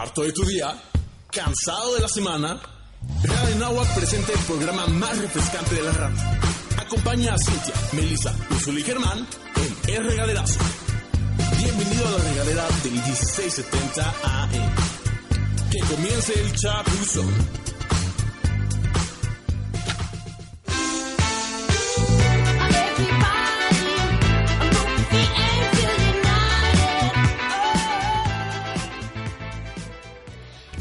¿Harto 0.00 0.22
de 0.22 0.32
tu 0.32 0.42
día? 0.46 0.74
¿Cansado 1.30 1.94
de 1.94 2.00
la 2.00 2.08
semana? 2.08 2.58
Radio 3.22 3.56
Nahuatl 3.56 3.92
presenta 3.96 4.32
el 4.32 4.38
programa 4.38 4.86
más 4.86 5.18
refrescante 5.18 5.74
de 5.74 5.82
la 5.82 5.92
radio. 5.92 6.16
Acompaña 6.78 7.34
a 7.34 7.38
Cintia, 7.38 7.74
Melissa, 7.92 8.34
Ursula 8.50 8.80
y 8.80 8.82
Germán 8.82 9.26
en 9.56 9.94
El 9.94 10.04
Regaderazo. 10.06 10.58
Bienvenido 11.58 12.08
a 12.08 12.10
la 12.12 12.16
regadera 12.16 12.66
del 12.82 12.92
1670 12.92 14.14
AM. 14.24 14.50
Que 15.70 15.94
comience 15.94 16.32
el 16.32 16.56
chapuzón. 16.56 17.69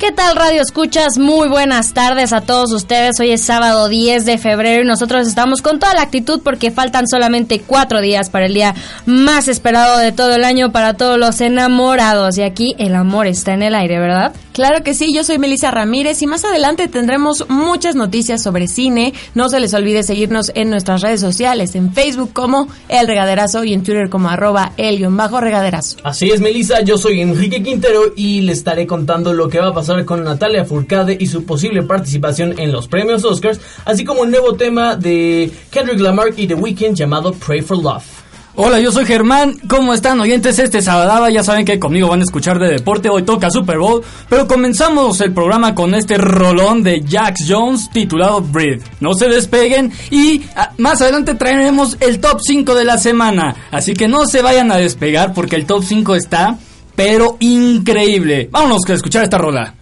¿Qué 0.09 0.15
tal 0.15 0.35
Radio 0.35 0.63
Escuchas? 0.63 1.19
Muy 1.19 1.49
buenas 1.49 1.93
tardes 1.93 2.33
a 2.33 2.41
todos 2.41 2.73
ustedes. 2.73 3.19
Hoy 3.19 3.29
es 3.29 3.41
sábado 3.41 3.87
10 3.87 4.25
de 4.25 4.39
febrero 4.39 4.81
y 4.81 4.87
nosotros 4.87 5.27
estamos 5.27 5.61
con 5.61 5.77
toda 5.77 5.93
la 5.93 6.01
actitud 6.01 6.41
porque 6.43 6.71
faltan 6.71 7.07
solamente 7.07 7.61
cuatro 7.61 8.01
días 8.01 8.31
para 8.31 8.47
el 8.47 8.55
día 8.55 8.73
más 9.05 9.47
esperado 9.47 9.99
de 9.99 10.11
todo 10.11 10.33
el 10.33 10.45
año 10.45 10.71
para 10.71 10.95
todos 10.95 11.19
los 11.19 11.41
enamorados. 11.41 12.39
Y 12.39 12.41
aquí 12.41 12.75
el 12.79 12.95
amor 12.95 13.27
está 13.27 13.53
en 13.53 13.61
el 13.61 13.75
aire, 13.75 13.99
¿verdad? 13.99 14.33
Claro 14.51 14.83
que 14.83 14.95
sí, 14.95 15.13
yo 15.13 15.23
soy 15.23 15.37
Melissa 15.37 15.69
Ramírez 15.69 16.21
y 16.23 16.27
más 16.27 16.43
adelante 16.43 16.87
tendremos 16.87 17.45
muchas 17.47 17.95
noticias 17.95 18.41
sobre 18.41 18.67
cine. 18.67 19.13
No 19.35 19.47
se 19.47 19.59
les 19.59 19.75
olvide 19.75 20.01
seguirnos 20.01 20.51
en 20.55 20.71
nuestras 20.71 21.01
redes 21.01 21.21
sociales, 21.21 21.75
en 21.75 21.93
Facebook 21.93 22.33
como 22.33 22.67
El 22.89 23.07
Regaderazo 23.07 23.63
y 23.63 23.73
en 23.73 23.83
Twitter 23.83 24.09
como 24.09 24.27
arroba 24.27 24.73
el-regaderazo. 24.75 25.97
Así 26.03 26.31
es, 26.31 26.41
Melissa, 26.41 26.81
yo 26.81 26.97
soy 26.97 27.21
Enrique 27.21 27.61
Quintero 27.61 28.11
y 28.15 28.41
le 28.41 28.53
estaré 28.53 28.87
contando 28.87 29.33
lo 29.33 29.47
que 29.47 29.59
va 29.59 29.67
a 29.67 29.73
pasar 29.73 29.98
con 30.05 30.23
Natalia 30.23 30.65
Furcade 30.65 31.17
y 31.19 31.27
su 31.27 31.45
posible 31.45 31.83
participación 31.83 32.59
en 32.59 32.71
los 32.71 32.87
premios 32.87 33.25
Oscars, 33.25 33.59
así 33.85 34.03
como 34.03 34.23
el 34.23 34.31
nuevo 34.31 34.53
tema 34.53 34.95
de 34.95 35.51
Kendrick 35.71 35.99
Lamar 35.99 36.27
y 36.35 36.47
The 36.47 36.55
Weeknd 36.55 36.95
llamado 36.95 37.33
Pray 37.33 37.61
for 37.61 37.81
Love. 37.81 38.19
Hola, 38.61 38.81
yo 38.81 38.91
soy 38.91 39.05
Germán. 39.05 39.57
¿Cómo 39.69 39.93
están 39.93 40.19
oyentes? 40.19 40.59
Este 40.59 40.81
sábado 40.81 41.29
ya 41.29 41.45
saben 41.45 41.63
que 41.63 41.79
conmigo 41.79 42.09
van 42.09 42.19
a 42.19 42.23
escuchar 42.23 42.59
de 42.59 42.67
deporte. 42.67 43.07
Hoy 43.07 43.23
toca 43.23 43.49
Super 43.49 43.77
Bowl. 43.77 44.03
Pero 44.27 44.49
comenzamos 44.49 45.21
el 45.21 45.33
programa 45.33 45.73
con 45.73 45.95
este 45.95 46.17
rolón 46.17 46.83
de 46.83 47.01
Jax 47.07 47.45
Jones 47.47 47.89
titulado 47.89 48.41
Breathe. 48.41 48.83
No 48.99 49.13
se 49.13 49.29
despeguen 49.29 49.93
y 50.11 50.41
ah, 50.57 50.73
más 50.77 51.01
adelante 51.01 51.35
traeremos 51.35 51.95
el 52.01 52.19
top 52.19 52.41
5 52.41 52.75
de 52.75 52.83
la 52.83 52.97
semana. 52.97 53.55
Así 53.71 53.93
que 53.93 54.09
no 54.09 54.25
se 54.25 54.41
vayan 54.41 54.73
a 54.73 54.75
despegar 54.75 55.33
porque 55.33 55.55
el 55.55 55.65
top 55.65 55.81
5 55.81 56.15
está, 56.15 56.57
pero 56.97 57.37
increíble. 57.39 58.49
Vámonos 58.51 58.81
a 58.89 58.93
escuchar 58.93 59.23
esta 59.23 59.37
rola. 59.37 59.78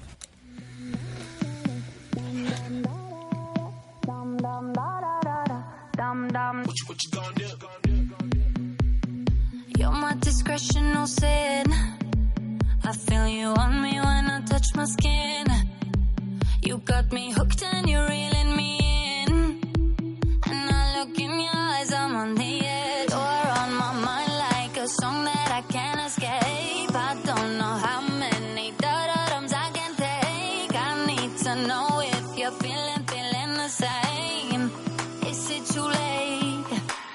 You're 9.78 9.92
my 9.92 10.16
discretion, 10.20 10.94
no 10.94 11.06
sin. 11.06 11.66
I 12.84 12.92
feel 12.92 13.28
you 13.28 13.48
on 13.48 13.82
me 13.82 14.00
when 14.00 14.26
I 14.36 14.42
touch 14.46 14.68
my 14.76 14.86
skin. 14.86 15.46
You 16.64 16.78
got 16.80 17.12
me 17.14 17.32
hooked 17.32 17.62
and 17.64 17.88
you're 17.90 18.08
reeling 18.08 18.56
me 18.56 18.72
in. 19.22 19.32
And 20.46 20.72
I 20.72 21.00
look 21.00 21.20
in 21.20 21.40
your 21.40 21.56
eyes, 21.56 21.94
I'm 21.94 22.16
on 22.16 22.36
the 22.36 22.67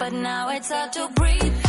But 0.02 0.14
now 0.14 0.48
it's 0.48 0.68
hard 0.68 0.92
to 0.94 1.08
breathe. 1.14 1.61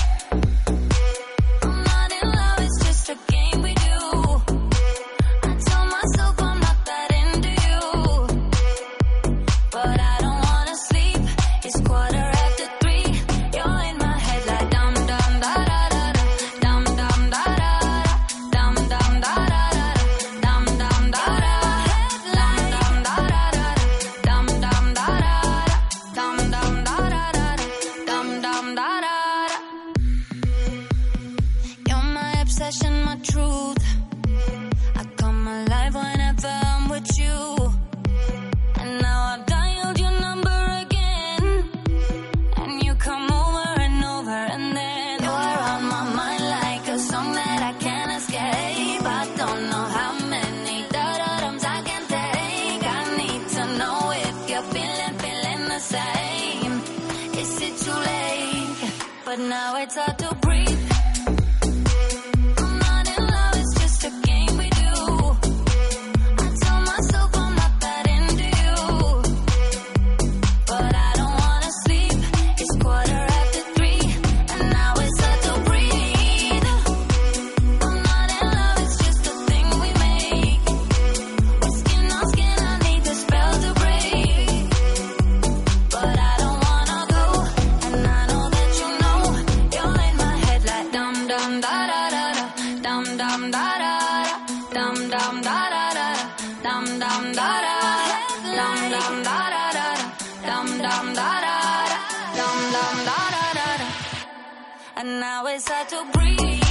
And 105.04 105.20
now 105.20 105.46
it's 105.48 105.68
hard 105.68 105.90
to 105.90 106.06
breathe. 106.14 106.63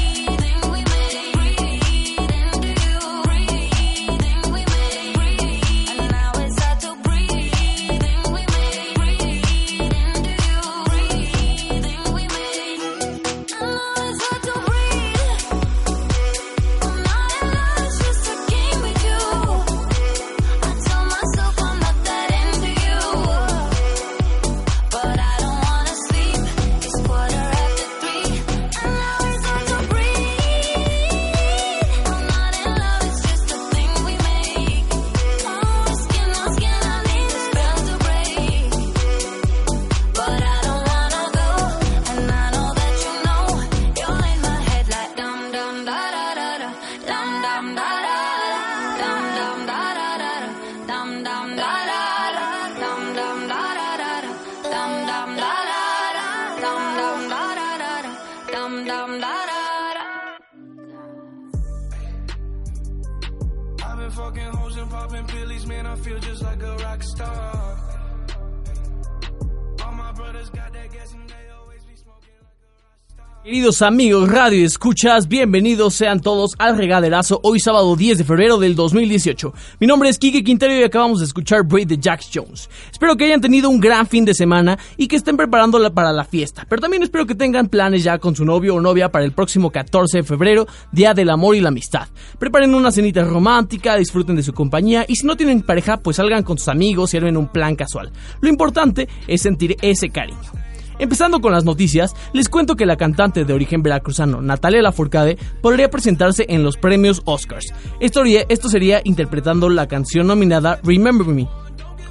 Queridos 73.44 73.82
amigos 73.82 74.28
Radio 74.30 74.64
Escuchas, 74.64 75.26
bienvenidos 75.26 75.94
sean 75.94 76.20
todos 76.20 76.52
al 76.58 76.76
regaderazo 76.76 77.40
hoy 77.42 77.58
sábado 77.58 77.96
10 77.96 78.18
de 78.18 78.24
febrero 78.24 78.56
del 78.56 78.76
2018. 78.76 79.52
Mi 79.80 79.88
nombre 79.88 80.10
es 80.10 80.20
Kike 80.20 80.44
Quintero 80.44 80.72
y 80.72 80.84
acabamos 80.84 81.18
de 81.18 81.24
escuchar 81.24 81.64
Braid 81.64 81.88
de 81.88 81.98
Jax 82.00 82.30
Jones. 82.32 82.70
Espero 82.92 83.16
que 83.16 83.24
hayan 83.24 83.40
tenido 83.40 83.68
un 83.68 83.80
gran 83.80 84.06
fin 84.06 84.24
de 84.24 84.32
semana 84.32 84.78
y 84.96 85.08
que 85.08 85.16
estén 85.16 85.36
preparándola 85.36 85.90
para 85.90 86.12
la 86.12 86.22
fiesta, 86.22 86.64
pero 86.68 86.80
también 86.80 87.02
espero 87.02 87.26
que 87.26 87.34
tengan 87.34 87.66
planes 87.66 88.04
ya 88.04 88.18
con 88.18 88.36
su 88.36 88.44
novio 88.44 88.76
o 88.76 88.80
novia 88.80 89.10
para 89.10 89.24
el 89.24 89.32
próximo 89.32 89.72
14 89.72 90.18
de 90.18 90.22
febrero, 90.22 90.68
Día 90.92 91.12
del 91.12 91.28
Amor 91.28 91.56
y 91.56 91.60
la 91.60 91.70
Amistad. 91.70 92.06
Preparen 92.38 92.76
una 92.76 92.92
cenita 92.92 93.24
romántica, 93.24 93.96
disfruten 93.96 94.36
de 94.36 94.44
su 94.44 94.52
compañía 94.52 95.04
y 95.08 95.16
si 95.16 95.26
no 95.26 95.36
tienen 95.36 95.62
pareja, 95.62 95.96
pues 95.96 96.18
salgan 96.18 96.44
con 96.44 96.58
sus 96.58 96.68
amigos 96.68 97.12
y 97.12 97.16
armen 97.16 97.36
un 97.36 97.48
plan 97.48 97.74
casual. 97.74 98.12
Lo 98.40 98.48
importante 98.48 99.08
es 99.26 99.42
sentir 99.42 99.76
ese 99.82 100.10
cariño. 100.10 100.61
Empezando 101.02 101.40
con 101.40 101.50
las 101.50 101.64
noticias, 101.64 102.14
les 102.32 102.48
cuento 102.48 102.76
que 102.76 102.86
la 102.86 102.96
cantante 102.96 103.44
de 103.44 103.52
origen 103.52 103.82
veracruzano 103.82 104.40
Natalia 104.40 104.82
Lafourcade 104.82 105.36
podría 105.60 105.90
presentarse 105.90 106.46
en 106.48 106.62
los 106.62 106.76
premios 106.76 107.22
Oscars. 107.24 107.74
Esto, 107.98 108.22
sería 108.68 109.00
interpretando 109.02 109.68
la 109.68 109.88
canción 109.88 110.28
nominada 110.28 110.78
Remember 110.84 111.26
Me 111.26 111.48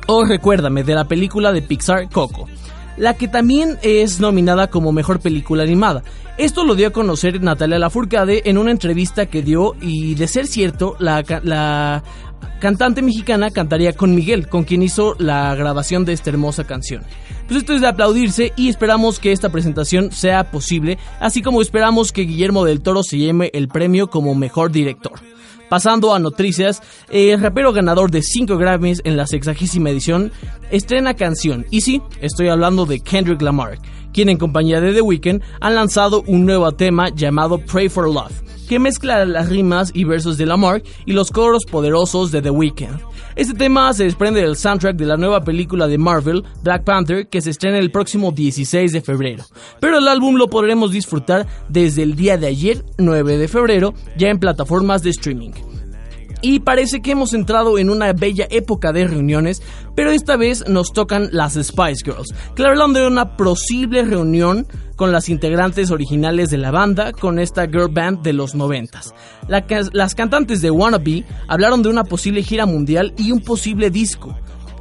o 0.07 0.25
Recuérdame 0.25 0.83
de 0.83 0.93
la 0.93 1.07
película 1.07 1.53
de 1.53 1.61
Pixar 1.61 2.09
Coco, 2.09 2.49
la 2.97 3.15
que 3.15 3.27
también 3.27 3.77
es 3.81 4.19
nominada 4.19 4.69
como 4.69 4.91
mejor 4.91 5.19
película 5.19 5.63
animada. 5.63 6.03
Esto 6.37 6.63
lo 6.63 6.75
dio 6.75 6.87
a 6.87 6.91
conocer 6.91 7.41
Natalia 7.41 7.79
Lafourcade 7.79 8.49
en 8.49 8.57
una 8.57 8.71
entrevista 8.71 9.25
que 9.25 9.41
dio 9.41 9.75
y 9.81 10.15
de 10.15 10.27
ser 10.27 10.47
cierto, 10.47 10.95
la, 10.99 11.23
la 11.43 12.03
cantante 12.59 13.01
mexicana 13.01 13.51
cantaría 13.51 13.93
con 13.93 14.15
Miguel, 14.15 14.47
con 14.47 14.63
quien 14.63 14.81
hizo 14.83 15.15
la 15.19 15.53
grabación 15.55 16.05
de 16.05 16.13
esta 16.13 16.29
hermosa 16.29 16.63
canción. 16.63 17.03
Pues 17.47 17.59
esto 17.59 17.73
es 17.73 17.81
de 17.81 17.87
aplaudirse 17.87 18.53
y 18.55 18.69
esperamos 18.69 19.19
que 19.19 19.31
esta 19.31 19.49
presentación 19.49 20.11
sea 20.11 20.49
posible, 20.51 20.97
así 21.19 21.41
como 21.41 21.61
esperamos 21.61 22.11
que 22.11 22.21
Guillermo 22.21 22.63
del 22.63 22.81
Toro 22.81 23.03
se 23.03 23.17
llame 23.17 23.49
el 23.53 23.67
premio 23.67 24.09
como 24.09 24.35
mejor 24.35 24.71
director. 24.71 25.19
Pasando 25.71 26.13
a 26.13 26.19
noticias, 26.19 26.83
el 27.09 27.39
rapero 27.39 27.71
ganador 27.71 28.11
de 28.11 28.21
5 28.21 28.57
Grammys 28.57 28.99
en 29.05 29.15
la 29.15 29.25
sexagésima 29.25 29.89
edición 29.89 30.33
estrena 30.69 31.13
canción. 31.13 31.65
Y 31.71 31.79
sí, 31.79 32.01
estoy 32.19 32.49
hablando 32.49 32.85
de 32.85 32.99
Kendrick 32.99 33.41
Lamar, 33.41 33.79
quien 34.11 34.27
en 34.27 34.37
compañía 34.37 34.81
de 34.81 34.91
The 34.91 34.99
Weeknd 34.99 35.41
han 35.61 35.75
lanzado 35.75 36.23
un 36.27 36.45
nuevo 36.45 36.69
tema 36.73 37.07
llamado 37.07 37.57
Pray 37.57 37.87
for 37.87 38.13
Love, 38.13 38.33
que 38.71 38.79
mezcla 38.79 39.25
las 39.25 39.49
rimas 39.49 39.91
y 39.93 40.05
versos 40.05 40.37
de 40.37 40.45
Lamar 40.45 40.81
y 41.05 41.11
los 41.11 41.29
coros 41.29 41.65
poderosos 41.69 42.31
de 42.31 42.41
The 42.41 42.51
Weeknd. 42.51 43.01
Este 43.35 43.53
tema 43.53 43.91
se 43.91 44.05
desprende 44.05 44.39
del 44.39 44.55
soundtrack 44.55 44.95
de 44.95 45.07
la 45.07 45.17
nueva 45.17 45.43
película 45.43 45.89
de 45.89 45.97
Marvel, 45.97 46.45
Black 46.63 46.85
Panther, 46.85 47.27
que 47.27 47.41
se 47.41 47.49
estrena 47.49 47.79
el 47.79 47.91
próximo 47.91 48.31
16 48.31 48.93
de 48.93 49.01
febrero. 49.01 49.43
Pero 49.81 49.97
el 49.97 50.07
álbum 50.07 50.37
lo 50.37 50.49
podremos 50.49 50.93
disfrutar 50.93 51.47
desde 51.67 52.03
el 52.03 52.15
día 52.15 52.37
de 52.37 52.47
ayer, 52.47 52.85
9 52.97 53.39
de 53.39 53.49
febrero, 53.49 53.93
ya 54.17 54.29
en 54.29 54.39
plataformas 54.39 55.03
de 55.03 55.09
streaming. 55.09 55.51
Y 56.41 56.59
parece 56.59 57.01
que 57.01 57.11
hemos 57.11 57.33
entrado 57.33 57.77
en 57.77 57.89
una 57.89 58.13
bella 58.13 58.47
época 58.49 58.91
de 58.91 59.07
reuniones, 59.07 59.61
pero 59.95 60.11
esta 60.11 60.37
vez 60.37 60.67
nos 60.67 60.91
tocan 60.91 61.29
las 61.31 61.53
Spice 61.53 62.03
Girls, 62.03 62.33
que 62.55 62.65
hablan 62.65 62.93
de 62.93 63.05
una 63.05 63.37
posible 63.37 64.03
reunión 64.03 64.67
con 64.95 65.11
las 65.11 65.29
integrantes 65.29 65.91
originales 65.91 66.49
de 66.49 66.57
la 66.57 66.71
banda 66.71 67.11
con 67.11 67.39
esta 67.39 67.65
girl 67.65 67.89
band 67.89 68.21
de 68.21 68.33
los 68.33 68.55
noventas. 68.55 69.13
Las 69.47 70.15
cantantes 70.15 70.61
de 70.61 70.71
Wannabe 70.71 71.25
hablaron 71.47 71.81
de 71.81 71.89
una 71.89 72.03
posible 72.03 72.43
gira 72.43 72.65
mundial 72.65 73.13
y 73.17 73.31
un 73.31 73.41
posible 73.41 73.89
disco 73.89 74.35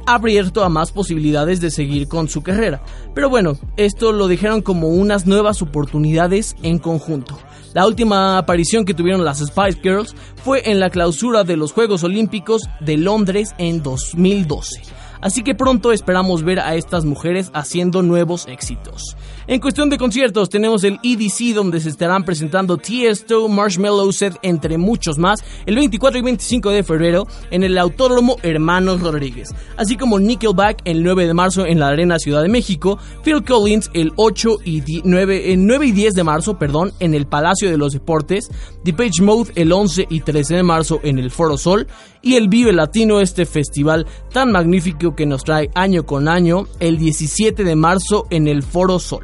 abierto 0.05 0.63
a 0.63 0.69
más 0.69 0.91
posibilidades 0.91 1.61
de 1.61 1.71
seguir 1.71 2.07
con 2.07 2.29
su 2.29 2.41
carrera. 2.41 2.81
Pero 3.13 3.29
bueno, 3.29 3.57
esto 3.77 4.11
lo 4.11 4.27
dijeron 4.27 4.61
como 4.61 4.89
unas 4.89 5.25
nuevas 5.25 5.61
oportunidades 5.61 6.55
en 6.63 6.79
conjunto. 6.79 7.37
La 7.73 7.87
última 7.87 8.37
aparición 8.37 8.83
que 8.83 8.93
tuvieron 8.93 9.23
las 9.23 9.39
Spice 9.39 9.79
Girls 9.81 10.13
fue 10.43 10.69
en 10.69 10.79
la 10.79 10.89
clausura 10.89 11.43
de 11.43 11.55
los 11.55 11.71
Juegos 11.71 12.03
Olímpicos 12.03 12.63
de 12.81 12.97
Londres 12.97 13.55
en 13.57 13.81
2012. 13.81 14.81
Así 15.21 15.43
que 15.43 15.53
pronto 15.53 15.91
esperamos 15.91 16.43
ver 16.43 16.59
a 16.59 16.75
estas 16.75 17.05
mujeres 17.05 17.51
haciendo 17.53 18.01
nuevos 18.01 18.47
éxitos. 18.47 19.15
En 19.47 19.59
cuestión 19.59 19.89
de 19.89 19.97
conciertos, 19.97 20.49
tenemos 20.49 20.83
el 20.83 20.99
EDC 21.03 21.53
donde 21.55 21.79
se 21.79 21.89
estarán 21.89 22.23
presentando 22.23 22.77
Tiesto, 22.77 23.49
Marshmallow 23.49 24.11
Set, 24.11 24.37
entre 24.43 24.77
muchos 24.77 25.17
más, 25.17 25.43
el 25.65 25.75
24 25.75 26.19
y 26.19 26.21
25 26.21 26.69
de 26.69 26.83
febrero 26.83 27.27
en 27.49 27.63
el 27.63 27.77
Autódromo 27.77 28.37
Hermanos 28.43 29.01
Rodríguez, 29.01 29.49
así 29.77 29.97
como 29.97 30.19
Nickelback 30.19 30.81
el 30.85 31.03
9 31.03 31.25
de 31.25 31.33
marzo 31.33 31.65
en 31.65 31.79
la 31.79 31.87
Arena 31.87 32.19
Ciudad 32.19 32.43
de 32.43 32.49
México, 32.49 32.99
Phil 33.23 33.43
Collins 33.43 33.89
el 33.93 34.11
8 34.15 34.57
y 34.63 34.81
di- 34.81 35.01
9, 35.03 35.51
el 35.53 35.65
9 35.65 35.87
y 35.87 35.91
10 35.91 36.13
de 36.13 36.23
marzo, 36.23 36.57
perdón, 36.59 36.93
en 36.99 37.13
el 37.15 37.25
Palacio 37.25 37.69
de 37.69 37.77
los 37.77 37.93
Deportes, 37.93 38.49
Depeche 38.83 39.23
Mode 39.23 39.51
el 39.55 39.71
11 39.73 40.05
y 40.09 40.21
13 40.21 40.55
de 40.57 40.63
marzo 40.63 40.99
en 41.03 41.17
el 41.17 41.31
Foro 41.31 41.57
Sol 41.57 41.87
y 42.21 42.35
el 42.35 42.47
Vive 42.47 42.71
Latino, 42.73 43.19
este 43.19 43.45
festival 43.47 44.05
tan 44.31 44.51
magnífico 44.51 45.15
que 45.15 45.25
nos 45.25 45.43
trae 45.43 45.71
año 45.73 46.05
con 46.05 46.27
año, 46.27 46.67
el 46.79 46.97
17 46.99 47.63
de 47.63 47.75
marzo 47.75 48.27
en 48.29 48.47
el 48.47 48.61
Foro 48.61 48.99
Sol. 48.99 49.23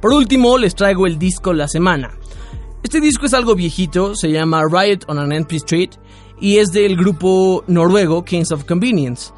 Por 0.00 0.14
último, 0.14 0.56
les 0.56 0.74
traigo 0.74 1.06
el 1.06 1.18
disco 1.18 1.52
La 1.52 1.68
Semana. 1.68 2.12
Este 2.82 3.00
disco 3.00 3.26
es 3.26 3.34
algo 3.34 3.54
viejito, 3.54 4.14
se 4.14 4.30
llama 4.30 4.62
Riot 4.66 5.00
on 5.08 5.18
an 5.18 5.30
Empty 5.30 5.56
Street 5.56 5.90
y 6.40 6.56
es 6.56 6.72
del 6.72 6.96
grupo 6.96 7.62
noruego 7.66 8.24
Kings 8.24 8.50
of 8.50 8.64
Convenience. 8.64 9.30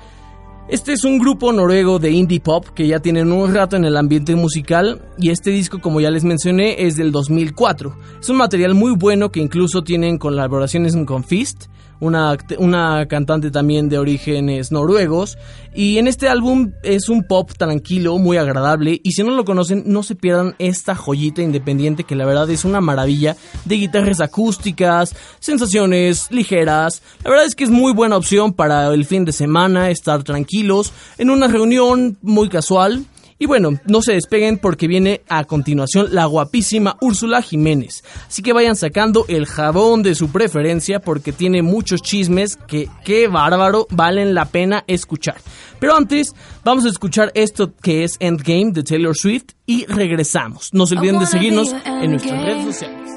Este 0.68 0.92
es 0.92 1.02
un 1.02 1.18
grupo 1.18 1.52
noruego 1.52 1.98
de 1.98 2.12
indie 2.12 2.38
pop 2.38 2.64
que 2.68 2.86
ya 2.86 3.00
tienen 3.00 3.32
un 3.32 3.52
rato 3.52 3.74
en 3.74 3.84
el 3.84 3.96
ambiente 3.96 4.36
musical 4.36 5.02
y 5.18 5.30
este 5.30 5.50
disco, 5.50 5.80
como 5.80 6.00
ya 6.00 6.12
les 6.12 6.22
mencioné, 6.22 6.86
es 6.86 6.94
del 6.94 7.10
2004. 7.10 7.96
Es 8.20 8.28
un 8.28 8.36
material 8.36 8.74
muy 8.74 8.94
bueno 8.94 9.32
que 9.32 9.40
incluso 9.40 9.82
tienen 9.82 10.16
colaboraciones 10.16 10.96
con 11.04 11.24
Fist, 11.24 11.66
una, 12.02 12.36
una 12.58 13.06
cantante 13.06 13.52
también 13.52 13.88
de 13.88 13.96
orígenes 13.96 14.72
noruegos. 14.72 15.38
Y 15.72 15.98
en 15.98 16.08
este 16.08 16.28
álbum 16.28 16.72
es 16.82 17.08
un 17.08 17.22
pop 17.22 17.52
tranquilo, 17.56 18.18
muy 18.18 18.38
agradable. 18.38 19.00
Y 19.04 19.12
si 19.12 19.22
no 19.22 19.30
lo 19.30 19.44
conocen, 19.44 19.84
no 19.86 20.02
se 20.02 20.16
pierdan 20.16 20.56
esta 20.58 20.96
joyita 20.96 21.42
independiente 21.42 22.02
que 22.02 22.16
la 22.16 22.26
verdad 22.26 22.50
es 22.50 22.64
una 22.64 22.80
maravilla 22.80 23.36
de 23.64 23.76
guitarras 23.76 24.20
acústicas, 24.20 25.14
sensaciones 25.38 26.26
ligeras. 26.32 27.02
La 27.22 27.30
verdad 27.30 27.46
es 27.46 27.54
que 27.54 27.64
es 27.64 27.70
muy 27.70 27.92
buena 27.92 28.16
opción 28.16 28.52
para 28.52 28.92
el 28.92 29.04
fin 29.04 29.24
de 29.24 29.32
semana, 29.32 29.88
estar 29.88 30.24
tranquilos, 30.24 30.92
en 31.18 31.30
una 31.30 31.46
reunión 31.46 32.18
muy 32.20 32.48
casual. 32.48 33.06
Y 33.42 33.46
bueno, 33.46 33.70
no 33.86 34.02
se 34.02 34.12
despeguen 34.12 34.56
porque 34.56 34.86
viene 34.86 35.22
a 35.28 35.42
continuación 35.42 36.14
la 36.14 36.26
guapísima 36.26 36.96
Úrsula 37.00 37.42
Jiménez. 37.42 38.04
Así 38.28 38.40
que 38.40 38.52
vayan 38.52 38.76
sacando 38.76 39.24
el 39.26 39.46
jabón 39.46 40.04
de 40.04 40.14
su 40.14 40.30
preferencia 40.30 41.00
porque 41.00 41.32
tiene 41.32 41.60
muchos 41.60 42.02
chismes 42.02 42.54
que, 42.54 42.88
qué 43.04 43.26
bárbaro, 43.26 43.88
valen 43.90 44.36
la 44.36 44.44
pena 44.44 44.84
escuchar. 44.86 45.38
Pero 45.80 45.96
antes, 45.96 46.36
vamos 46.62 46.84
a 46.84 46.88
escuchar 46.88 47.32
esto 47.34 47.72
que 47.82 48.04
es 48.04 48.14
Endgame 48.20 48.70
de 48.70 48.84
Taylor 48.84 49.16
Swift 49.16 49.54
y 49.66 49.86
regresamos. 49.86 50.68
No 50.72 50.86
se 50.86 50.94
olviden 50.94 51.18
de 51.18 51.26
seguirnos 51.26 51.74
en 51.84 52.12
nuestras 52.12 52.44
redes 52.44 52.64
sociales. 52.64 53.10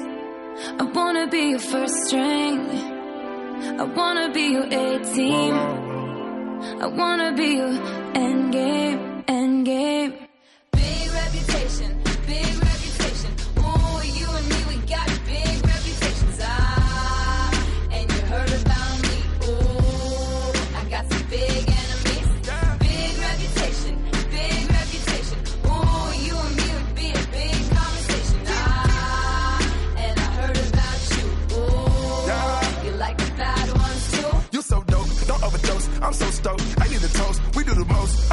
I 0.80 0.82
wanna 0.92 1.28
be 1.30 1.50
your 1.50 1.60
first 1.60 1.94
string. 2.08 2.66
I 3.78 3.84
wanna 3.96 4.32
be 4.34 4.54
your 4.54 4.64
A 4.64 4.98
team. 5.14 5.54
I 6.82 6.86
wanna 6.88 7.32
be 7.32 7.58
your 7.58 7.70
end 8.16 8.52
game, 8.52 8.98
end 8.98 9.15
game. 9.66 10.25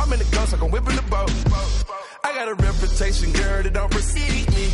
I'm 0.03 0.11
in 0.11 0.19
the 0.19 0.25
ghost, 0.35 0.51
like 0.51 0.61
I'm 0.61 0.69
whipping 0.69 0.97
the 0.97 1.01
boat. 1.03 1.31
I 2.25 2.33
got 2.35 2.49
a 2.49 2.55
reputation, 2.55 3.31
girl, 3.31 3.63
that 3.63 3.73
don't 3.73 3.89
precede 3.89 4.51
me. 4.51 4.67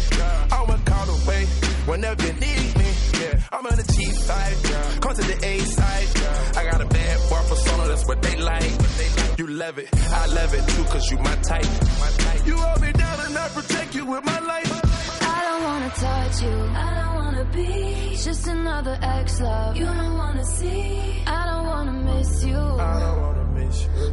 I'm 0.52 0.70
a 0.72 0.78
call 0.90 1.08
away 1.22 1.46
whenever 1.86 2.26
you 2.26 2.34
need 2.34 2.72
me. 2.82 2.90
Yeah, 3.22 3.38
I'm 3.54 3.64
on 3.64 3.78
the 3.78 3.86
cheap 3.94 4.16
side. 4.16 4.56
Come 5.02 5.14
to 5.14 5.22
the 5.22 5.38
A 5.46 5.60
side. 5.60 6.08
I 6.58 6.64
got 6.72 6.82
a 6.82 6.88
bad 6.88 7.30
boy 7.30 7.42
persona, 7.48 7.88
that's 7.88 8.08
what 8.08 8.24
they 8.24 8.38
like. 8.38 8.74
You 9.38 9.46
love 9.46 9.78
it, 9.78 9.88
I 9.94 10.26
love 10.34 10.52
it 10.52 10.68
too, 10.68 10.84
cause 10.86 11.12
you 11.12 11.20
my 11.20 11.36
type. 11.46 11.70
You 12.48 12.56
hold 12.58 12.82
me 12.82 12.92
down 12.92 13.20
and 13.28 13.38
I 13.38 13.50
protect 13.50 13.94
you 13.94 14.06
with 14.08 14.26
my 14.26 14.40
life. 14.40 14.72
I 15.22 15.42
don't 15.48 15.64
wanna 15.64 15.90
touch 15.90 16.42
you. 16.42 16.58
I 16.74 16.90
don't 16.98 17.16
wanna 17.22 17.46
be 17.54 18.18
just 18.18 18.48
another 18.48 18.98
ex 19.00 19.40
love. 19.40 19.78
You 19.78 19.86
don't 19.86 20.18
wanna 20.18 20.46
see 20.58 21.00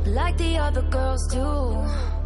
like 0.06 0.36
the 0.38 0.58
other 0.58 0.82
girls 0.82 1.26
do. 1.28 2.25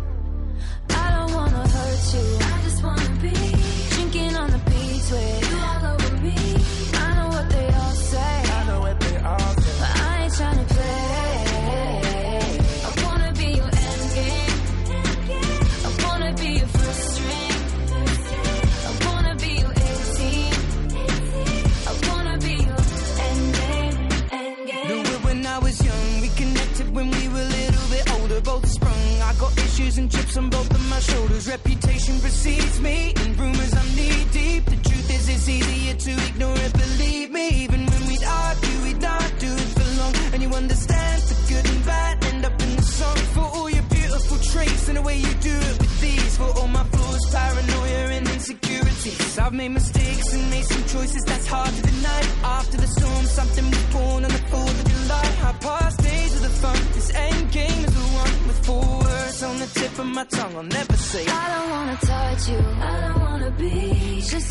Both 28.50 28.66
sprung. 28.66 29.22
I 29.22 29.32
got 29.38 29.56
issues 29.58 29.98
and 29.98 30.10
chips 30.10 30.36
on 30.36 30.50
both 30.50 30.68
of 30.74 30.90
my 30.90 30.98
shoulders. 30.98 31.46
Reputation 31.46 32.18
precedes 32.18 32.79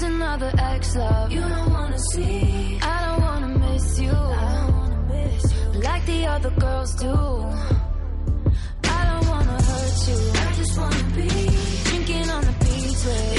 another 0.02 0.52
ex 0.58 0.96
love. 0.96 1.32
You 1.32 1.42
don't 1.42 1.74
wanna 1.74 2.00
see. 2.14 2.80
I 2.82 3.06
don't 3.06 3.22
wanna 3.22 3.48
miss 3.60 4.00
you. 4.00 4.12
I 4.12 4.66
don't 4.66 4.78
wanna 4.78 5.02
miss 5.14 5.54
you 5.54 5.82
like 5.82 6.06
the 6.06 6.26
other 6.26 6.52
girls 6.52 6.96
do. 6.96 7.14
I 8.98 9.02
don't 9.10 9.28
wanna 9.30 9.58
hurt 9.70 10.08
you. 10.10 10.20
I 10.46 10.54
just 10.60 10.78
wanna 10.78 11.04
be 11.16 11.30
drinking 11.90 12.30
on 12.30 12.42
the 12.50 12.56
beach 12.64 13.02
with 13.06 13.39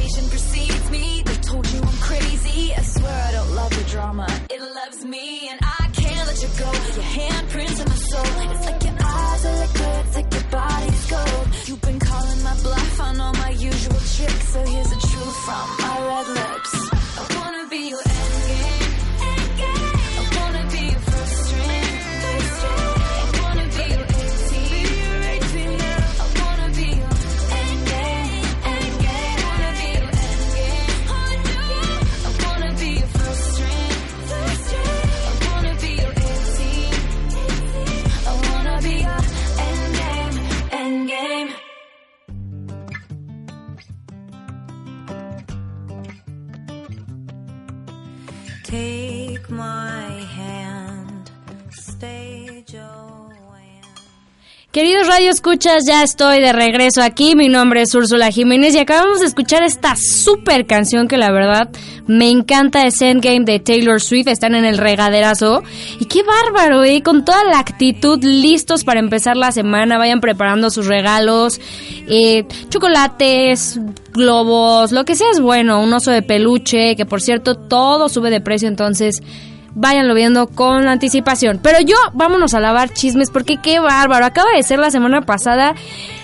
Reputation 0.00 0.30
precedes 0.30 0.90
me. 0.90 1.22
They 1.24 1.34
told 1.34 1.70
you 1.72 1.80
I'm 1.80 1.98
crazy. 1.98 2.74
I 2.74 2.82
swear 2.82 3.24
I 3.28 3.32
don't 3.32 3.54
love 3.54 3.70
the 3.70 3.90
drama. 3.90 4.26
It 4.48 4.60
loves 4.60 5.04
me, 5.04 5.48
and 5.50 5.60
I 5.62 5.90
can't 5.92 6.26
let 6.26 6.42
you 6.42 6.48
go. 6.58 6.70
Your 6.96 7.08
handprints 7.16 7.80
in 7.80 7.88
my 7.88 7.94
soul. 7.94 8.50
It's 8.50 8.66
like 8.66 8.82
your 8.82 8.96
eyes 8.98 9.44
are 9.44 9.56
liquid, 9.56 10.06
it's 10.06 10.16
like 10.16 10.32
your 10.32 10.44
body's 10.50 11.10
gold. 11.10 11.48
You've 11.66 11.82
been 11.82 11.98
calling 11.98 12.42
my 12.42 12.54
bluff 12.62 13.00
on 13.00 13.20
all 13.20 13.34
my 13.34 13.50
usual 13.50 14.00
tricks. 14.16 14.48
So 14.52 14.60
here's 14.64 14.90
the 14.90 15.00
truth 15.10 15.36
from 15.44 15.66
my 15.84 15.96
red 16.08 16.28
lips. 16.28 16.72
I 17.20 17.22
wanna 17.36 17.68
be 17.68 17.88
your 17.90 18.02
endgame. 18.02 18.49
Queridos 54.72 55.08
Radio 55.08 55.30
Escuchas, 55.30 55.82
ya 55.84 56.04
estoy 56.04 56.40
de 56.40 56.52
regreso 56.52 57.02
aquí. 57.02 57.34
Mi 57.34 57.48
nombre 57.48 57.82
es 57.82 57.92
Úrsula 57.92 58.30
Jiménez 58.30 58.72
y 58.76 58.78
acabamos 58.78 59.18
de 59.18 59.26
escuchar 59.26 59.64
esta 59.64 59.96
super 59.96 60.64
canción 60.64 61.08
que 61.08 61.16
la 61.16 61.32
verdad 61.32 61.70
me 62.06 62.30
encanta. 62.30 62.86
Es 62.86 63.02
Endgame 63.02 63.40
de 63.40 63.58
Taylor 63.58 64.00
Swift. 64.00 64.28
Están 64.28 64.54
en 64.54 64.64
el 64.64 64.78
regaderazo. 64.78 65.64
Y 65.98 66.04
qué 66.04 66.22
bárbaro, 66.22 66.84
¿eh? 66.84 67.02
Con 67.02 67.24
toda 67.24 67.42
la 67.42 67.58
actitud, 67.58 68.22
listos 68.22 68.84
para 68.84 69.00
empezar 69.00 69.36
la 69.36 69.50
semana. 69.50 69.98
Vayan 69.98 70.20
preparando 70.20 70.70
sus 70.70 70.86
regalos, 70.86 71.60
eh, 72.06 72.44
chocolates, 72.68 73.80
globos, 74.12 74.92
lo 74.92 75.04
que 75.04 75.16
sea 75.16 75.32
es 75.32 75.40
bueno. 75.40 75.82
Un 75.82 75.92
oso 75.92 76.12
de 76.12 76.22
peluche, 76.22 76.94
que 76.94 77.06
por 77.06 77.20
cierto 77.20 77.56
todo 77.56 78.08
sube 78.08 78.30
de 78.30 78.40
precio, 78.40 78.68
entonces 78.68 79.20
váyanlo 79.74 80.14
viendo 80.14 80.46
con 80.48 80.88
anticipación. 80.88 81.60
Pero 81.62 81.80
yo, 81.80 81.96
vámonos 82.12 82.54
a 82.54 82.60
lavar 82.60 82.92
chismes 82.92 83.30
porque 83.30 83.58
qué 83.62 83.80
bárbaro. 83.80 84.24
Acaba 84.24 84.50
de 84.56 84.62
ser 84.62 84.78
la 84.78 84.90
semana 84.90 85.22
pasada 85.22 85.74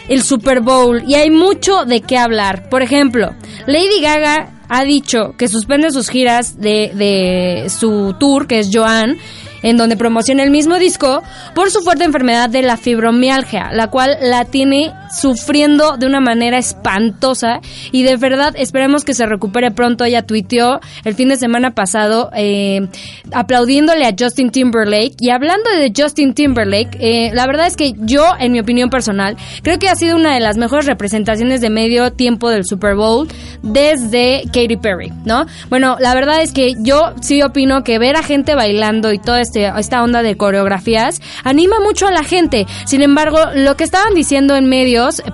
el 0.09 0.23
Super 0.23 0.61
Bowl 0.61 1.03
y 1.07 1.15
hay 1.15 1.31
mucho 1.31 1.85
de 1.85 2.01
qué 2.01 2.19
hablar. 2.19 2.69
Por 2.69 2.83
ejemplo, 2.83 3.35
Lady 3.67 4.01
Gaga 4.01 4.51
ha 4.69 4.85
dicho 4.85 5.35
que 5.39 5.49
suspende 5.49 5.91
sus 5.91 6.09
giras 6.09 6.59
de, 6.59 6.91
de 6.95 7.69
su 7.71 8.15
tour, 8.19 8.47
que 8.47 8.59
es 8.59 8.71
Joan, 8.73 9.17
en 9.63 9.77
donde 9.77 9.97
promociona 9.97 10.43
el 10.43 10.51
mismo 10.51 10.79
disco 10.79 11.23
por 11.55 11.71
su 11.71 11.81
fuerte 11.81 12.05
enfermedad 12.05 12.51
de 12.51 12.63
la 12.63 12.77
fibromialgia, 12.77 13.71
la 13.73 13.89
cual 13.91 14.17
la 14.21 14.45
tiene 14.45 14.93
sufriendo 15.11 15.97
de 15.97 16.07
una 16.07 16.21
manera 16.21 16.59
espantosa 16.59 17.61
y 17.93 18.03
de 18.03 18.17
verdad 18.17 18.55
esperemos 18.57 19.05
que 19.05 19.15
se 19.15 19.27
recupere 19.27 19.71
pronto. 19.71 20.05
Ella 20.05 20.23
tuiteó 20.23 20.81
el 21.05 21.15
fin 21.15 21.29
de 21.29 21.37
semana 21.37 21.75
pasado 21.75 22.31
eh, 22.35 22.89
aplaudiéndole 23.33 24.07
a 24.07 24.15
Justin 24.19 24.51
Timberlake 24.51 25.15
y 25.21 25.31
hablando 25.31 25.71
de 25.71 25.93
Justin 25.97 26.35
Timberlake, 26.35 26.97
eh, 27.01 27.31
la 27.35 27.47
verdad 27.47 27.67
es 27.67 27.77
que 27.77 27.93
yo, 27.99 28.25
en 28.39 28.53
mi 28.53 28.61
opinión 28.61 28.91
personal, 28.91 29.37
creo 29.63 29.79
que 29.79 29.89
ha 29.89 29.95
sido 29.95 30.17
una 30.17 30.35
de 30.35 30.41
las 30.41 30.57
mejores 30.57 30.87
representaciones 30.87 31.61
de 31.61 31.71
medio 31.71 32.13
tiempo 32.13 32.51
del 32.51 32.65
Super 32.65 32.95
Bowl 32.95 33.29
desde 33.63 34.43
Katy 34.47 34.77
Perry, 34.77 35.13
¿no? 35.25 35.47
Bueno, 35.69 35.97
la 36.01 36.15
verdad 36.15 36.43
es 36.43 36.53
que 36.53 36.75
yo 36.81 37.15
sí 37.21 37.43
opino 37.43 37.83
que 37.83 37.99
ver 37.99 38.17
a 38.17 38.23
gente 38.23 38.55
bailando 38.55 39.13
y 39.13 39.19
toda 39.19 39.41
este, 39.41 39.67
esta 39.79 40.03
onda 40.03 40.23
de 40.23 40.37
coreografías 40.37 41.21
anima 41.45 41.81
mucho 41.81 42.07
a 42.07 42.13
la 42.13 42.25
gente. 42.25 42.67
Sin 42.85 43.03
embargo, 43.03 43.39
lo 43.55 43.77
que 43.77 43.85
estaban 43.85 44.15
diciendo 44.15 44.57
en 44.57 44.69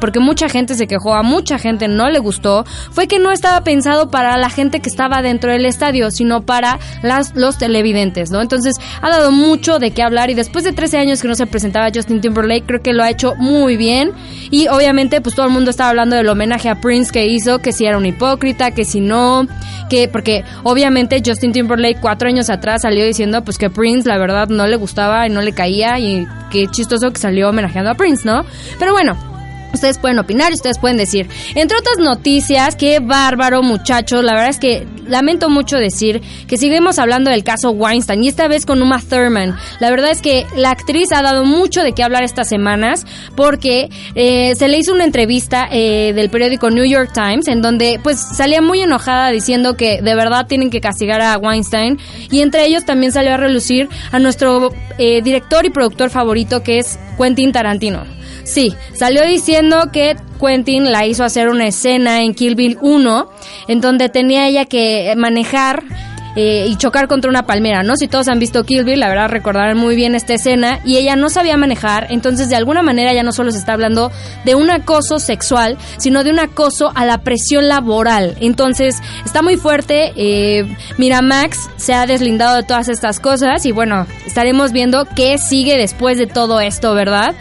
porque 0.00 0.21
mucha 0.21 0.49
gente 0.49 0.75
se 0.75 0.87
quejó, 0.87 1.14
a 1.14 1.23
mucha 1.23 1.59
gente 1.59 1.88
no 1.88 2.09
le 2.11 2.19
gustó, 2.19 2.64
fue 2.90 3.07
que 3.07 3.19
no 3.19 3.31
estaba 3.31 3.62
pensado 3.62 4.11
para 4.11 4.37
la 4.37 4.50
gente 4.50 4.81
que 4.81 4.88
estaba 4.88 5.23
dentro 5.23 5.52
del 5.52 5.66
estadio, 5.66 6.11
sino 6.11 6.42
para 6.42 6.78
las, 7.02 7.35
los 7.35 7.59
televidentes, 7.59 8.31
¿no? 8.31 8.40
Entonces, 8.40 8.75
ha 9.00 9.11
dado 9.11 9.33
mucho 9.33 9.78
de 9.78 9.90
qué 9.92 10.02
hablar 10.02 10.31
y 10.31 10.35
después 10.35 10.64
de 10.64 10.73
13 10.73 10.99
años 10.99 11.23
que 11.23 11.28
no 11.28 11.35
se 11.35 11.47
presentaba 11.47 11.88
Justin 11.95 12.21
Timberlake, 12.21 12.64
creo 12.66 12.81
que 12.81 12.92
lo 12.92 13.02
ha 13.02 13.11
hecho 13.11 13.35
muy 13.37 13.76
bien. 13.76 14.12
Y 14.50 14.69
obviamente, 14.69 15.21
pues 15.21 15.35
todo 15.35 15.47
el 15.47 15.52
mundo 15.52 15.71
estaba 15.71 15.90
hablando 15.90 16.16
del 16.16 16.28
homenaje 16.28 16.69
a 16.69 16.81
Prince 16.81 17.12
que 17.12 17.26
hizo, 17.26 17.59
que 17.61 17.73
si 17.73 17.87
era 17.87 17.97
un 17.97 18.07
hipócrita, 18.07 18.71
que 18.71 18.85
si 18.85 19.00
no, 19.00 19.47
que 19.88 20.09
porque 20.09 20.45
obviamente 20.62 21.23
Justin 21.25 21.52
Timberlake 21.52 22.00
cuatro 22.00 22.28
años 22.28 22.50
atrás 22.50 22.83
salió 22.83 23.04
diciendo 23.04 23.42
pues 23.45 23.59
que 23.59 23.71
Prince 23.71 24.09
la 24.09 24.19
verdad 24.19 24.49
no 24.49 24.66
le 24.66 24.76
gustaba 24.76 25.26
y 25.26 25.31
no 25.31 25.42
le 25.42 25.52
caía 25.52 25.99
y 25.99 26.26
qué 26.50 26.66
chistoso 26.66 27.11
que 27.11 27.19
salió 27.19 27.50
homenajeando 27.50 27.90
a 27.90 27.95
Prince, 27.95 28.23
¿no? 28.25 28.45
Pero 28.78 28.92
bueno, 28.92 29.31
Ustedes 29.72 29.98
pueden 29.98 30.18
opinar 30.18 30.50
y 30.52 30.54
ustedes 30.54 30.78
pueden 30.78 30.96
decir. 30.96 31.28
Entre 31.54 31.76
otras 31.78 31.98
noticias, 31.98 32.76
qué 32.76 33.00
bárbaro, 33.00 33.62
muchachos. 33.62 34.22
La 34.22 34.32
verdad 34.32 34.50
es 34.50 34.58
que 34.58 34.86
lamento 35.12 35.50
mucho 35.50 35.76
decir 35.76 36.23
que 36.49 36.57
seguimos 36.57 36.99
hablando 36.99 37.31
del 37.31 37.45
caso 37.45 37.71
Weinstein 37.71 38.25
y 38.25 38.28
esta 38.28 38.49
vez 38.49 38.64
con 38.64 38.83
Uma 38.83 38.99
Thurman. 38.99 39.54
La 39.78 39.90
verdad 39.90 40.11
es 40.11 40.23
que 40.23 40.47
la 40.57 40.71
actriz 40.71 41.12
ha 41.12 41.23
dado 41.23 41.45
mucho 41.45 41.83
de 41.83 41.92
qué 41.92 42.02
hablar 42.02 42.25
estas 42.25 42.49
semanas 42.49 43.07
porque 43.37 43.90
eh, 44.14 44.54
se 44.57 44.69
le 44.69 44.78
hizo 44.78 44.95
una 44.95 45.04
entrevista 45.04 45.69
eh, 45.71 46.12
del 46.14 46.31
periódico 46.31 46.71
New 46.71 46.87
York 46.87 47.12
Times 47.12 47.47
en 47.49 47.61
donde 47.61 48.00
pues 48.02 48.19
salía 48.19 48.62
muy 48.62 48.81
enojada 48.81 49.28
diciendo 49.31 49.76
que 49.76 50.00
de 50.00 50.14
verdad 50.14 50.47
tienen 50.47 50.71
que 50.71 50.81
castigar 50.81 51.21
a 51.21 51.37
Weinstein 51.37 51.99
y 52.31 52.40
entre 52.40 52.64
ellos 52.64 52.87
también 52.87 53.12
salió 53.12 53.35
a 53.35 53.37
relucir 53.37 53.90
a 54.12 54.19
nuestro 54.19 54.71
eh, 54.97 55.21
director 55.23 55.66
y 55.66 55.71
productor 55.71 56.09
favorito 56.09 56.62
que 56.62 56.78
es 56.78 56.99
Quentin 57.19 57.52
Tarantino. 57.52 58.04
Sí, 58.45 58.75
salió 58.95 59.25
diciendo 59.26 59.90
que 59.92 60.16
Quentin 60.44 60.90
la 60.90 61.06
hizo 61.06 61.25
hacer 61.25 61.49
una 61.49 61.66
escena 61.66 62.22
en 62.22 62.34
Kill 62.34 62.54
Bill 62.54 62.78
1 62.80 63.30
en 63.68 63.80
donde 63.80 64.08
tenía 64.08 64.49
ella 64.49 64.64
que 64.64 65.14
manejar 65.16 65.84
eh, 66.34 66.66
y 66.66 66.76
chocar 66.76 67.08
contra 67.08 67.30
una 67.30 67.44
palmera, 67.44 67.82
¿no? 67.82 67.94
Si 67.96 68.08
todos 68.08 68.26
han 68.28 68.38
visto 68.38 68.64
Kill 68.64 68.84
Bill, 68.84 69.00
la 69.00 69.08
verdad 69.08 69.28
recordarán 69.28 69.76
muy 69.76 69.94
bien 69.94 70.14
esta 70.14 70.32
escena 70.32 70.80
y 70.82 70.96
ella 70.96 71.14
no 71.14 71.28
sabía 71.28 71.58
manejar, 71.58 72.06
entonces 72.08 72.49
de 72.49 72.56
alguna 72.56 72.82
manera 72.82 73.12
ya 73.12 73.22
no 73.22 73.32
solo 73.32 73.50
se 73.50 73.58
está 73.58 73.75
hablando 73.75 74.11
de 74.46 74.54
un 74.54 74.70
acoso 74.70 75.18
sexual, 75.18 75.76
sino 75.99 76.25
de 76.25 76.30
un 76.30 76.38
acoso 76.38 76.90
a 76.94 77.04
la 77.04 77.18
presión 77.18 77.68
laboral. 77.68 78.34
Entonces 78.40 79.02
está 79.26 79.42
muy 79.42 79.58
fuerte, 79.58 80.12
eh, 80.16 80.64
Miramax 80.96 81.68
se 81.76 81.92
ha 81.92 82.06
deslindado 82.06 82.56
de 82.56 82.62
todas 82.62 82.88
estas 82.88 83.20
cosas 83.20 83.66
y 83.66 83.72
bueno, 83.72 84.06
estaremos 84.26 84.72
viendo 84.72 85.06
qué 85.14 85.37
sigue 85.37 85.76
después 85.76 86.16
de 86.16 86.26
todo 86.26 86.61
esto, 86.61 86.94
¿verdad? 86.94 87.34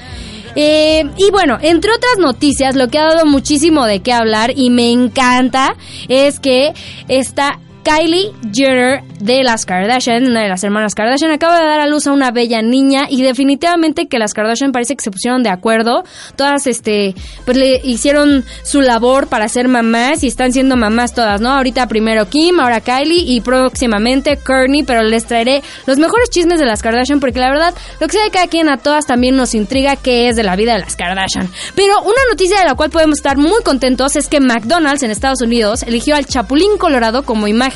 Eh, 0.55 1.09
y 1.17 1.31
bueno, 1.31 1.57
entre 1.61 1.91
otras 1.91 2.17
noticias, 2.19 2.75
lo 2.75 2.89
que 2.89 2.99
ha 2.99 3.05
dado 3.05 3.25
muchísimo 3.25 3.85
de 3.85 4.01
qué 4.01 4.13
hablar 4.13 4.53
y 4.55 4.69
me 4.69 4.91
encanta 4.91 5.75
es 6.07 6.39
que 6.39 6.73
esta 7.07 7.59
Kylie 7.83 8.31
Jenner 8.53 9.03
de 9.19 9.43
las 9.43 9.65
Kardashian, 9.65 10.25
una 10.25 10.41
de 10.41 10.49
las 10.49 10.63
hermanas 10.63 10.95
Kardashian, 10.95 11.31
acaba 11.31 11.59
de 11.59 11.65
dar 11.65 11.79
a 11.79 11.87
luz 11.87 12.07
a 12.07 12.11
una 12.11 12.31
bella 12.31 12.61
niña 12.61 13.07
y 13.09 13.21
definitivamente 13.21 14.07
que 14.07 14.19
las 14.19 14.33
Kardashian 14.33 14.71
parece 14.71 14.95
que 14.95 15.03
se 15.03 15.11
pusieron 15.11 15.43
de 15.43 15.49
acuerdo. 15.49 16.03
Todas, 16.35 16.67
este, 16.67 17.15
pues 17.45 17.57
le 17.57 17.81
hicieron 17.83 18.45
su 18.63 18.81
labor 18.81 19.27
para 19.27 19.47
ser 19.47 19.67
mamás 19.67 20.23
y 20.23 20.27
están 20.27 20.53
siendo 20.53 20.75
mamás 20.75 21.13
todas, 21.13 21.41
¿no? 21.41 21.51
Ahorita 21.51 21.87
primero 21.87 22.27
Kim, 22.29 22.59
ahora 22.59 22.81
Kylie 22.81 23.23
y 23.25 23.41
próximamente 23.41 24.37
Kourtney, 24.37 24.83
pero 24.83 25.03
les 25.03 25.25
traeré 25.25 25.61
los 25.85 25.97
mejores 25.97 26.29
chismes 26.29 26.59
de 26.59 26.65
las 26.65 26.81
Kardashian 26.81 27.19
porque 27.19 27.39
la 27.39 27.49
verdad, 27.49 27.73
lo 27.99 28.07
que 28.07 28.13
sea 28.13 28.23
de 28.23 28.31
cada 28.31 28.47
quien 28.47 28.69
a 28.69 28.77
todas 28.77 29.05
también 29.05 29.35
nos 29.35 29.53
intriga 29.53 29.95
qué 29.95 30.29
es 30.29 30.35
de 30.35 30.43
la 30.43 30.55
vida 30.55 30.73
de 30.73 30.79
las 30.79 30.95
Kardashian. 30.95 31.49
Pero 31.75 32.01
una 32.01 32.21
noticia 32.29 32.59
de 32.59 32.65
la 32.65 32.75
cual 32.75 32.89
podemos 32.89 33.17
estar 33.17 33.37
muy 33.37 33.61
contentos 33.63 34.15
es 34.15 34.27
que 34.27 34.39
McDonald's 34.39 35.03
en 35.03 35.11
Estados 35.11 35.41
Unidos 35.41 35.83
eligió 35.83 36.15
al 36.15 36.25
Chapulín 36.25 36.77
Colorado 36.77 37.23
como 37.23 37.47
imagen 37.47 37.70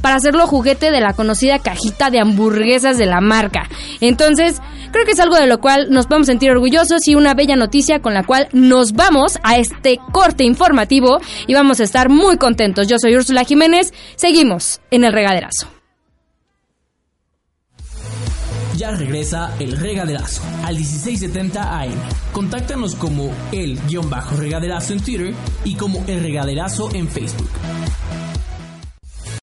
para 0.00 0.16
hacerlo 0.16 0.46
juguete 0.46 0.90
de 0.90 1.00
la 1.00 1.12
conocida 1.12 1.58
cajita 1.58 2.10
de 2.10 2.20
hamburguesas 2.20 2.98
de 2.98 3.06
la 3.06 3.20
marca. 3.20 3.68
Entonces, 4.00 4.60
creo 4.92 5.04
que 5.04 5.12
es 5.12 5.20
algo 5.20 5.36
de 5.36 5.46
lo 5.46 5.60
cual 5.60 5.88
nos 5.90 6.06
podemos 6.06 6.26
sentir 6.26 6.50
orgullosos 6.50 7.06
y 7.06 7.14
una 7.14 7.34
bella 7.34 7.56
noticia 7.56 8.00
con 8.00 8.14
la 8.14 8.24
cual 8.24 8.48
nos 8.52 8.92
vamos 8.92 9.38
a 9.42 9.58
este 9.58 9.98
corte 10.12 10.44
informativo 10.44 11.18
y 11.46 11.54
vamos 11.54 11.80
a 11.80 11.84
estar 11.84 12.08
muy 12.08 12.36
contentos. 12.36 12.88
Yo 12.88 12.96
soy 13.00 13.16
Úrsula 13.16 13.44
Jiménez, 13.44 13.92
seguimos 14.16 14.80
en 14.90 15.04
el 15.04 15.12
regaderazo. 15.12 15.68
Ya 18.80 18.92
regresa 18.92 19.54
el 19.60 19.76
regaderazo 19.76 20.42
al 20.64 20.74
1670 20.76 21.80
AM. 21.82 21.92
Contáctanos 22.32 22.94
como 22.94 23.30
el-regaderazo 23.52 24.94
en 24.94 25.00
Twitter 25.02 25.34
y 25.66 25.74
como 25.74 26.02
el 26.06 26.22
regaderazo 26.22 26.88
en 26.94 27.06
Facebook. 27.06 27.50